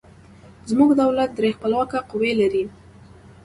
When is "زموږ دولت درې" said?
0.69-1.49